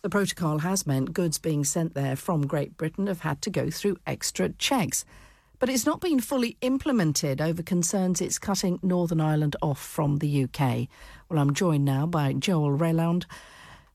[0.00, 3.68] The protocol has meant goods being sent there from Great Britain have had to go
[3.68, 5.04] through extra checks.
[5.58, 10.44] But it's not been fully implemented over concerns it's cutting Northern Ireland off from the
[10.44, 10.86] UK.
[11.28, 13.26] Well, I'm joined now by Joel Reland,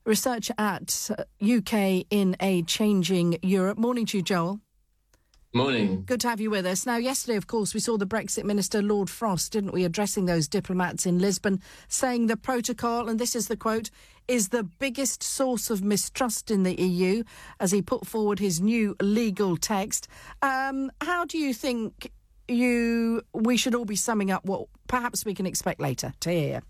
[0.04, 3.78] researcher at uh, UK in a Changing Europe.
[3.78, 4.60] Morning to you, Joel.
[5.54, 6.02] Morning.
[6.04, 6.84] Good to have you with us.
[6.84, 10.48] Now, yesterday, of course, we saw the Brexit Minister, Lord Frost, didn't we, addressing those
[10.48, 13.88] diplomats in Lisbon, saying the protocol, and this is the quote,
[14.28, 17.22] is the biggest source of mistrust in the EU
[17.60, 20.08] as he put forward his new legal text.
[20.42, 22.10] Um, how do you think
[22.48, 26.62] you we should all be summing up what perhaps we can expect later to hear?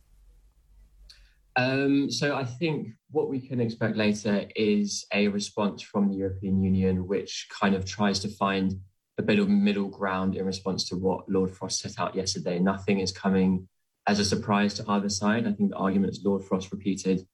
[1.56, 6.62] Um, so I think what we can expect later is a response from the European
[6.62, 8.74] Union, which kind of tries to find
[9.18, 12.58] a bit of middle ground in response to what Lord Frost set out yesterday.
[12.58, 13.68] Nothing is coming
[14.08, 15.46] as a surprise to either side.
[15.46, 17.24] I think the arguments Lord Frost repeated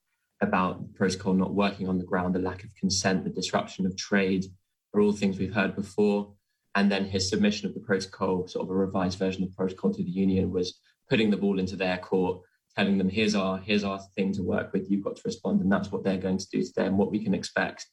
[0.41, 3.95] about the protocol not working on the ground, the lack of consent, the disruption of
[3.95, 4.45] trade
[4.93, 6.33] are all things we've heard before.
[6.75, 9.93] And then his submission of the protocol, sort of a revised version of the protocol
[9.93, 10.79] to the union, was
[11.09, 12.41] putting the ball into their court
[12.73, 14.89] telling them here's our here's our thing to work with.
[14.89, 15.59] You've got to respond.
[15.59, 17.85] And that's what they're going to do today and what we can expect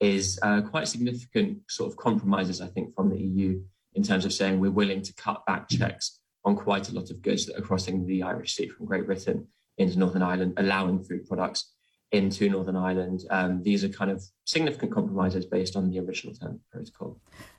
[0.00, 3.60] is uh, quite significant sort of compromises i think from the eu
[3.94, 7.22] in terms of saying we're willing to cut back checks on quite a lot of
[7.22, 9.46] goods that are crossing the irish sea from great britain
[9.78, 11.72] into northern ireland allowing food products
[12.16, 16.60] into northern ireland um, these are kind of significant compromises based on the original term
[16.72, 17.18] protocol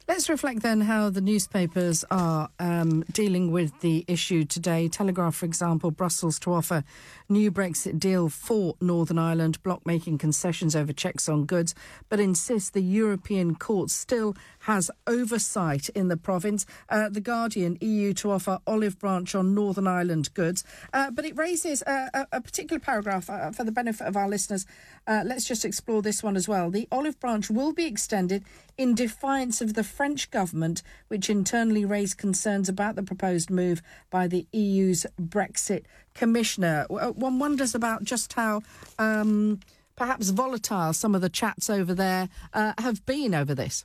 [0.09, 4.87] Let's reflect then how the newspapers are um, dealing with the issue today.
[4.87, 6.85] Telegraph, for example, Brussels to offer
[7.27, 11.75] new Brexit deal for Northern Ireland, bloc making concessions over checks on goods,
[12.07, 14.33] but insists the European Court still
[14.67, 16.65] has oversight in the province.
[16.89, 20.65] Uh, the Guardian, EU to offer olive branch on Northern Ireland goods.
[20.91, 24.65] Uh, but it raises a, a, particular paragraph uh, for the benefit of our listeners.
[25.07, 26.69] Uh, let's just explore this one as well.
[26.69, 28.43] The olive branch will be extended
[28.77, 34.27] in defiance of the French government, which internally raised concerns about the proposed move by
[34.27, 36.85] the EU's Brexit Commissioner.
[36.89, 38.61] Uh, one wonders about just how.
[38.99, 39.61] Um,
[39.95, 43.83] perhaps volatile some of the chats over there uh, have been over this.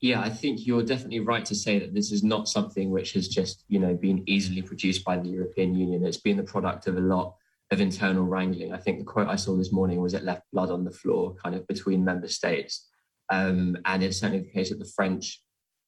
[0.00, 3.28] Yeah, I think you're definitely right to say that this is not something which has
[3.28, 6.06] just, you know, been easily produced by the European Union.
[6.06, 7.34] It's been the product of a lot
[7.70, 8.72] of internal wrangling.
[8.72, 11.34] I think the quote I saw this morning was it left blood on the floor,
[11.34, 12.88] kind of between member states.
[13.28, 15.42] Um, and it's certainly the case that the French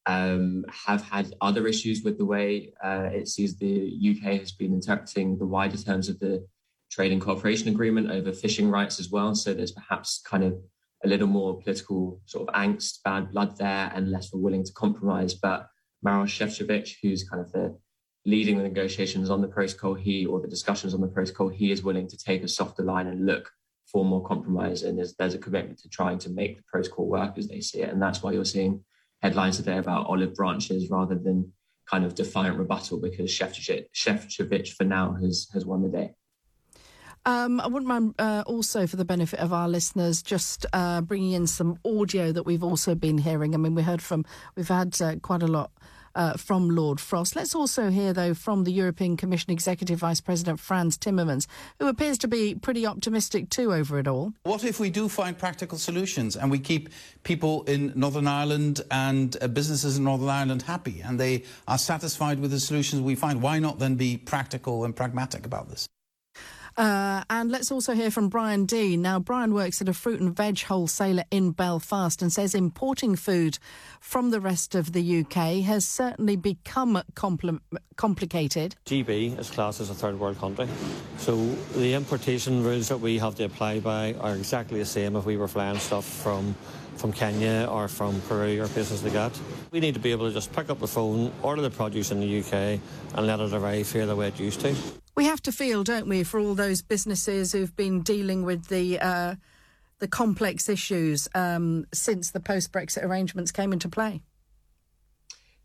[0.05, 4.73] um, have had other issues with the way uh, it sees the UK has been
[4.73, 6.45] interpreting the wider terms of the
[6.91, 9.33] trade and cooperation agreement over fishing rights as well.
[9.33, 10.61] So there's perhaps kind of
[11.03, 15.33] a little more political sort of angst, bad blood there, and less willing to compromise.
[15.33, 15.67] But
[16.05, 17.77] Maroš Šefčovič, who's kind of the
[18.25, 21.83] leading the negotiations on the protocol, he or the discussions on the protocol, he is
[21.83, 23.51] willing to take a softer line and look
[23.91, 24.83] for more compromise.
[24.83, 27.81] And there's, there's a commitment to trying to make the protocol work as they see
[27.81, 27.89] it.
[27.89, 28.83] And that's why you're seeing
[29.21, 31.51] headlines today about olive branches rather than
[31.89, 36.11] kind of defiant rebuttal because Šefčovič for now has, has won the day.
[37.25, 41.31] Um, I wouldn't mind uh, also, for the benefit of our listeners, just uh, bringing
[41.31, 43.53] in some audio that we've also been hearing.
[43.53, 44.25] I mean, we heard from,
[44.55, 45.71] we've had uh, quite a lot
[46.15, 47.35] uh, from Lord Frost.
[47.35, 51.47] Let's also hear, though, from the European Commission Executive Vice President Frans Timmermans,
[51.79, 54.33] who appears to be pretty optimistic too over it all.
[54.43, 56.89] What if we do find practical solutions and we keep
[57.23, 62.39] people in Northern Ireland and uh, businesses in Northern Ireland happy and they are satisfied
[62.39, 63.41] with the solutions we find?
[63.41, 65.87] Why not then be practical and pragmatic about this?
[66.75, 69.01] Uh, and let's also hear from Brian Dean.
[69.01, 73.59] Now, Brian works at a fruit and veg wholesaler in Belfast and says importing food
[73.99, 77.59] from the rest of the UK has certainly become compl-
[77.95, 78.75] complicated.
[78.85, 80.67] GB is classed as a third world country.
[81.17, 81.35] So
[81.75, 85.37] the importation rules that we have to apply by are exactly the same if we
[85.37, 86.55] were flying stuff from
[86.97, 89.39] from Kenya or from Peru or places like that.
[89.71, 92.19] We need to be able to just pick up the phone, order the produce in
[92.19, 92.79] the UK
[93.15, 94.75] and let it arrive here the way it used to.
[95.15, 98.99] We have to feel, don't we, for all those businesses who've been dealing with the
[98.99, 99.35] uh,
[99.99, 104.21] the complex issues um, since the post Brexit arrangements came into play.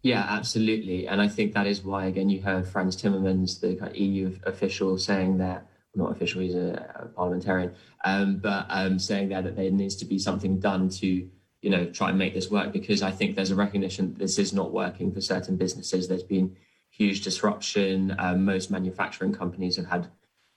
[0.02, 4.38] Yeah, absolutely, and I think that is why again you heard Frans Timmermans, the EU
[4.44, 5.66] official, saying that
[5.98, 7.74] not official, he's a, parliamentarian,
[8.04, 11.28] um, but um, saying there that there needs to be something done to
[11.60, 14.38] you know try and make this work because I think there's a recognition that this
[14.38, 16.08] is not working for certain businesses.
[16.08, 16.56] There's been
[16.90, 18.14] huge disruption.
[18.18, 20.08] Um, most manufacturing companies have had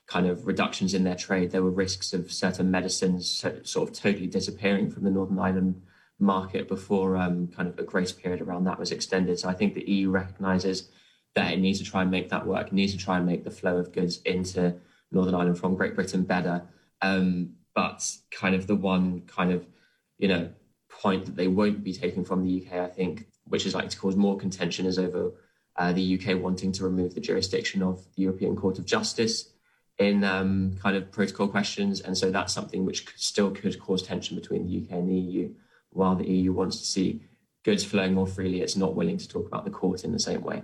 [0.08, 1.52] kind of reductions in their trade.
[1.52, 5.82] There were risks of certain medicines sort of totally disappearing from the Northern Ireland
[6.20, 9.40] market before um, kind of a grace period around that was extended.
[9.40, 10.90] So I think the EU recognises
[11.34, 12.68] that it needs to try and make that work.
[12.68, 14.76] It needs to try and make the flow of goods into
[15.12, 16.63] Northern Ireland from Great Britain better.
[17.02, 19.66] Um, but kind of the one kind of,
[20.18, 20.50] you know,
[20.90, 23.98] point that they won't be taking from the UK, I think, which is likely to
[23.98, 25.31] cause more contention, is over
[25.78, 29.52] uh, the UK wanting to remove the jurisdiction of the European Court of Justice
[29.98, 32.02] in um, kind of protocol questions.
[32.02, 35.54] And so that's something which still could cause tension between the UK and the EU.
[35.92, 37.24] While the EU wants to see
[37.63, 40.42] goods flowing more freely, it's not willing to talk about the court in the same
[40.42, 40.63] way.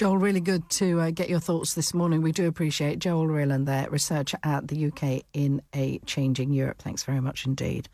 [0.00, 2.22] Joel, really good to uh, get your thoughts this morning.
[2.22, 6.78] We do appreciate Joel Reland there, researcher at the UK in a Changing Europe.
[6.78, 7.86] Thanks very much indeed.